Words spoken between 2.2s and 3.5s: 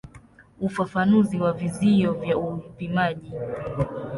upimaji.